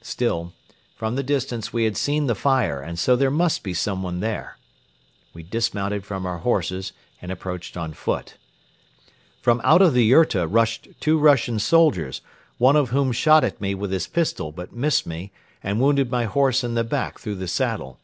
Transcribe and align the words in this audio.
Still, 0.00 0.54
from 0.96 1.16
the 1.16 1.22
distance 1.22 1.70
we 1.70 1.84
had 1.84 1.98
seen 1.98 2.26
the 2.26 2.34
fire 2.34 2.80
and 2.80 2.98
so 2.98 3.14
there 3.14 3.30
must 3.30 3.62
be 3.62 3.74
someone 3.74 4.20
there. 4.20 4.56
We 5.34 5.42
dismounted 5.42 6.06
from 6.06 6.24
our 6.24 6.38
horses 6.38 6.94
and 7.20 7.30
approached 7.30 7.76
on 7.76 7.92
foot. 7.92 8.38
From 9.42 9.60
out 9.64 9.82
of 9.82 9.92
the 9.92 10.10
yurta 10.10 10.46
rushed 10.46 10.88
two 10.98 11.18
Russian 11.18 11.58
soldiers, 11.58 12.22
one 12.56 12.74
of 12.74 12.88
whom 12.88 13.12
shot 13.12 13.44
at 13.44 13.60
me 13.60 13.74
with 13.74 13.92
his 13.92 14.06
pistol 14.06 14.50
but 14.50 14.72
missed 14.72 15.06
me 15.06 15.30
and 15.62 15.78
wounded 15.78 16.10
my 16.10 16.24
horse 16.24 16.64
in 16.64 16.72
the 16.72 16.84
back 16.84 17.18
through 17.18 17.34
the 17.34 17.46
saddle. 17.46 17.98